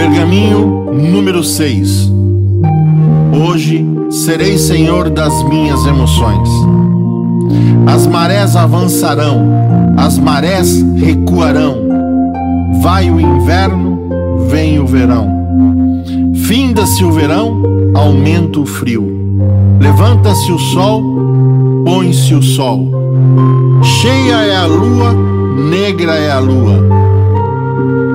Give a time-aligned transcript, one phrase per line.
[0.00, 2.10] Pergaminho número 6.
[3.38, 6.48] Hoje serei senhor das minhas emoções.
[7.86, 9.46] As marés avançarão,
[9.98, 11.86] as marés recuarão.
[12.80, 14.00] Vai o inverno,
[14.48, 15.28] vem o verão.
[16.46, 17.62] Finda-se o verão,
[17.92, 19.06] aumenta o frio.
[19.78, 21.02] Levanta-se o sol,
[21.84, 22.90] põe-se o sol.
[23.82, 25.12] Cheia é a lua,
[25.68, 26.99] negra é a lua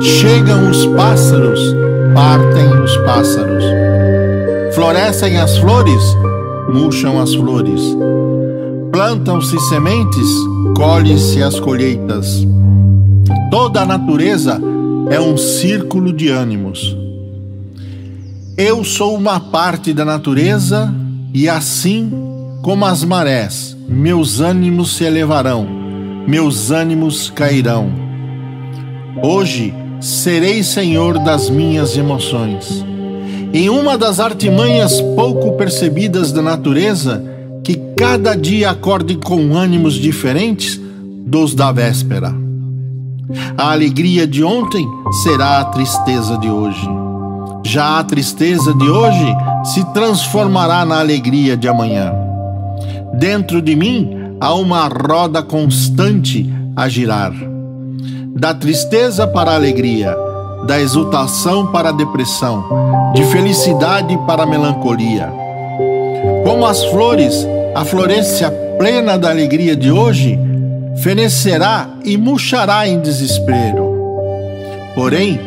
[0.00, 1.60] Chegam os pássaros,
[2.14, 3.64] partem os pássaros.
[4.74, 6.02] Florescem as flores,
[6.68, 7.80] murcham as flores.
[8.90, 10.28] Plantam-se sementes,
[10.76, 12.46] colhem-se as colheitas.
[13.50, 14.60] Toda a natureza
[15.10, 16.96] é um círculo de ânimos.
[18.56, 20.92] Eu sou uma parte da natureza
[21.32, 22.10] e assim
[22.62, 25.66] como as marés, meus ânimos se elevarão,
[26.26, 27.92] meus ânimos cairão.
[29.22, 29.74] Hoje
[30.04, 32.84] serei senhor das minhas emoções.
[33.54, 37.24] Em uma das artimanhas pouco percebidas da natureza,
[37.62, 40.78] que cada dia acorde com ânimos diferentes
[41.26, 42.34] dos da véspera.
[43.56, 44.86] A alegria de ontem
[45.22, 46.86] será a tristeza de hoje.
[47.64, 49.34] Já a tristeza de hoje
[49.72, 52.12] se transformará na alegria de amanhã.
[53.14, 57.32] Dentro de mim há uma roda constante a girar
[58.34, 60.14] da tristeza para a alegria,
[60.66, 62.64] da exultação para a depressão,
[63.14, 65.32] de felicidade para a melancolia.
[66.44, 70.36] Como as flores, a floresça plena da alegria de hoje
[70.96, 73.94] fenecerá e murchará em desespero.
[74.96, 75.40] Porém,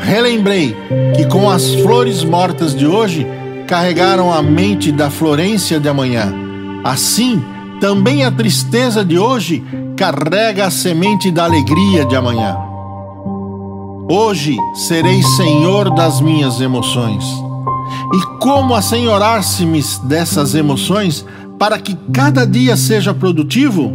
[0.00, 0.76] relembrei
[1.16, 3.24] que com as flores mortas de hoje
[3.68, 6.34] carregaram a mente da florência de amanhã.
[6.82, 7.40] Assim,
[7.82, 9.60] também a tristeza de hoje
[9.96, 12.56] carrega a semente da alegria de amanhã.
[14.08, 17.24] Hoje serei senhor das minhas emoções.
[18.14, 21.26] E como assenhorar-se-me dessas emoções
[21.58, 23.92] para que cada dia seja produtivo?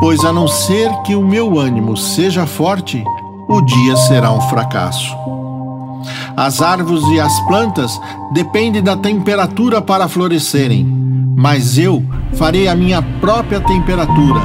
[0.00, 3.00] Pois a não ser que o meu ânimo seja forte,
[3.48, 5.16] o dia será um fracasso.
[6.36, 7.92] As árvores e as plantas
[8.32, 10.98] dependem da temperatura para florescerem
[11.38, 14.40] mas eu farei a minha própria temperatura.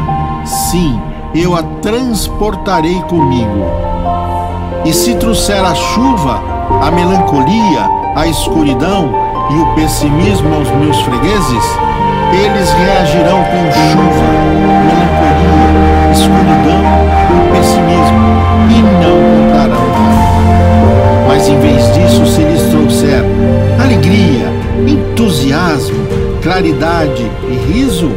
[0.45, 1.01] Sim,
[1.33, 3.65] eu a transportarei comigo.
[4.85, 6.39] E se trouxer a chuva,
[6.83, 9.11] a melancolia, a escuridão
[9.49, 11.65] e o pessimismo aos meus fregueses,
[12.31, 14.27] eles reagirão com chuva,
[14.85, 16.83] melancolia, escuridão
[17.31, 18.21] e pessimismo
[18.69, 21.25] e não comprarão nada.
[21.27, 23.23] Mas em vez disso, se lhes trouxer
[23.81, 24.45] alegria,
[24.87, 28.11] entusiasmo, claridade e riso,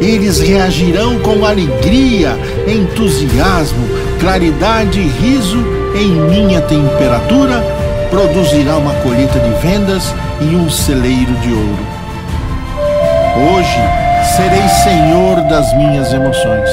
[0.00, 2.30] eles reagirão com alegria,
[2.66, 3.86] entusiasmo,
[4.18, 5.58] claridade e riso
[5.94, 7.62] em minha temperatura,
[8.08, 11.86] produzirá uma colheita de vendas e um celeiro de ouro.
[13.36, 13.78] Hoje
[14.36, 16.70] serei senhor das minhas emoções.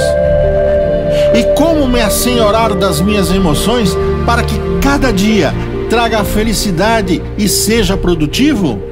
[1.34, 3.96] E como me assenhorar das minhas emoções
[4.26, 5.54] para que cada dia
[5.90, 8.87] traga felicidade e seja produtivo?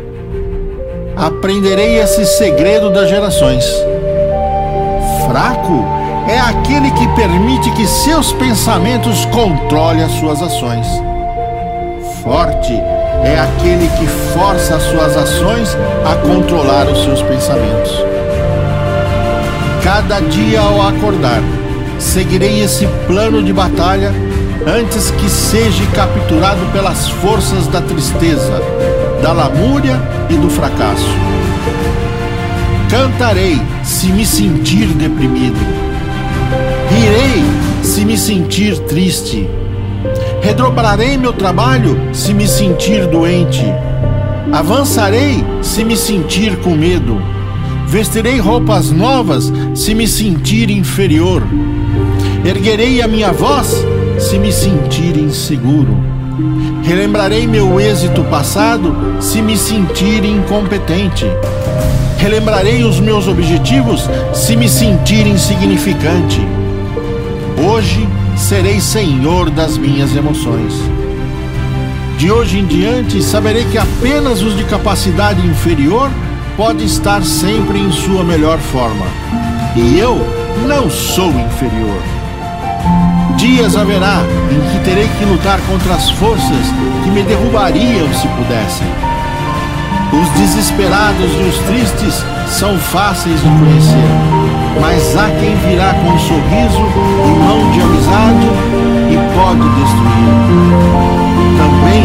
[1.16, 3.66] Aprenderei esse segredo das gerações.
[5.28, 5.86] Fraco
[6.28, 10.88] é aquele que permite que seus pensamentos controlem as suas ações.
[12.24, 12.74] Forte
[13.24, 18.04] é aquele que força as suas ações a controlar os seus pensamentos.
[19.84, 21.42] Cada dia ao acordar,
[22.00, 24.12] seguirei esse plano de batalha
[24.68, 28.62] antes que seja capturado pelas forças da tristeza,
[29.26, 30.00] da lamúria
[30.30, 31.10] e do fracasso.
[32.88, 35.58] Cantarei se me sentir deprimido.
[36.92, 37.44] Rirei
[37.82, 39.50] se me sentir triste.
[40.44, 43.66] Redobrarei meu trabalho se me sentir doente.
[44.52, 47.20] Avançarei se me sentir com medo.
[47.88, 51.42] Vestirei roupas novas se me sentir inferior.
[52.46, 53.74] Erguerei a minha voz
[54.20, 56.15] se me sentir inseguro.
[56.86, 61.26] Relembrarei meu êxito passado se me sentir incompetente.
[62.20, 66.40] Relembrarei os meus objetivos se me sentir insignificante.
[67.68, 70.76] Hoje serei senhor das minhas emoções.
[72.20, 76.12] De hoje em diante, saberei que apenas os de capacidade inferior
[76.56, 79.08] podem estar sempre em sua melhor forma.
[79.76, 80.20] E eu
[80.68, 82.00] não sou inferior.
[83.38, 86.66] Dias haverá em que terei que lutar contra as forças
[87.04, 88.88] que me derrubariam se pudessem.
[90.14, 94.10] Os desesperados e os tristes são fáceis de conhecer,
[94.80, 96.82] mas há quem virá com um sorriso
[97.26, 98.48] e mão de amizade
[99.12, 100.36] e pode destruir.
[101.58, 102.04] Também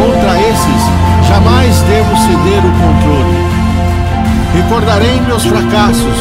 [0.00, 3.50] contra esses jamais devo ceder o controle.
[4.54, 6.16] Recordarei meus fracassos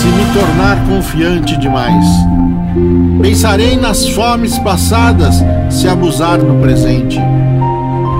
[0.00, 2.06] se me tornar confiante demais.
[3.24, 7.18] Pensarei nas fomes passadas se abusar no presente.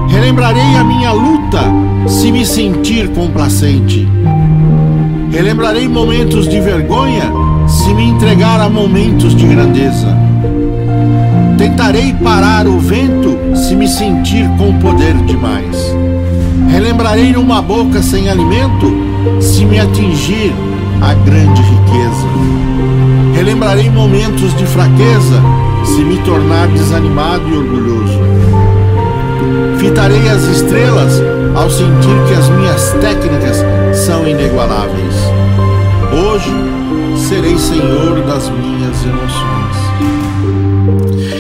[0.09, 1.61] Relembrarei a minha luta
[2.09, 4.09] se me sentir complacente.
[5.31, 7.31] Relembrarei momentos de vergonha
[7.69, 10.09] se me entregar a momentos de grandeza.
[11.59, 15.95] Tentarei parar o vento se me sentir com poder demais.
[16.71, 18.91] Relembrarei uma boca sem alimento
[19.39, 20.51] se me atingir
[21.03, 22.74] a grande riqueza.
[23.45, 25.43] Relembrarei momentos de fraqueza
[25.85, 28.19] se me tornar desanimado e orgulhoso.
[29.79, 31.23] Fitarei as estrelas
[31.55, 33.59] ao sentir que as minhas técnicas
[34.07, 35.15] são inigualáveis.
[36.11, 36.51] Hoje
[37.29, 39.77] serei senhor das minhas emoções.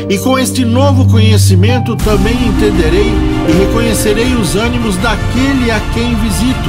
[0.07, 3.15] E com este novo conhecimento também entenderei
[3.49, 6.69] e reconhecerei os ânimos daquele a quem visito.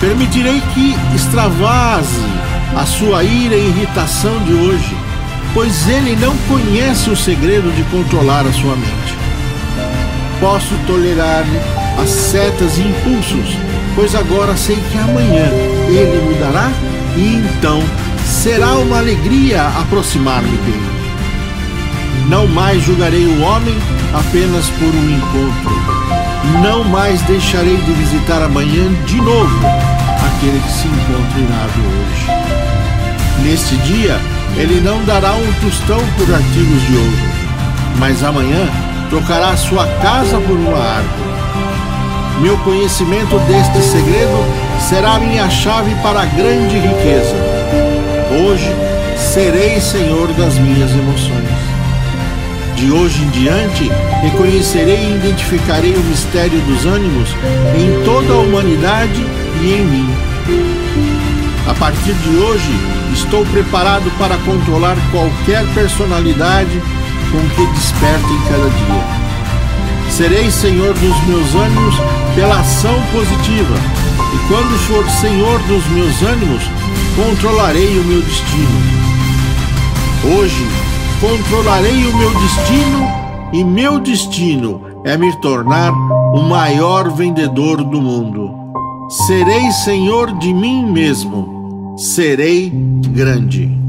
[0.00, 4.96] Permitirei que extravase a sua ira e irritação de hoje,
[5.54, 9.14] pois ele não conhece o segredo de controlar a sua mente.
[10.40, 11.58] Posso tolerar-lhe
[12.02, 13.56] as setas e impulsos,
[13.94, 15.46] pois agora sei que amanhã
[15.88, 16.70] ele mudará
[17.16, 17.82] e então
[18.26, 20.96] será uma alegria aproximar-me dele.
[22.28, 23.76] Não mais julgarei o homem
[24.12, 25.76] apenas por um encontro.
[26.62, 29.66] Não mais deixarei de visitar amanhã de novo
[30.26, 32.55] aquele que se encontra irado hoje.
[33.42, 34.18] Neste dia,
[34.56, 37.18] ele não dará um tostão por artigos de ouro,
[37.98, 38.68] mas amanhã
[39.10, 41.26] trocará sua casa por uma árvore.
[42.40, 44.44] Meu conhecimento deste segredo
[44.80, 47.34] será minha chave para a grande riqueza.
[48.44, 48.74] Hoje
[49.16, 51.66] serei senhor das minhas emoções.
[52.76, 53.90] De hoje em diante,
[54.20, 57.30] reconhecerei e identificarei o mistério dos ânimos
[57.74, 59.24] em toda a humanidade
[59.62, 60.14] e em mim.
[61.66, 62.70] A partir de hoje,
[63.16, 66.82] estou preparado para controlar qualquer personalidade
[67.32, 69.26] com que desperte em cada dia.
[70.10, 71.94] Serei senhor dos meus ânimos
[72.34, 73.74] pela ação positiva,
[74.34, 76.62] e quando for senhor dos meus ânimos,
[77.16, 78.96] controlarei o meu destino.
[80.38, 80.66] Hoje,
[81.20, 88.50] controlarei o meu destino e meu destino é me tornar o maior vendedor do mundo.
[89.08, 91.55] Serei senhor de mim mesmo,
[91.96, 92.70] serei
[93.12, 93.85] grande.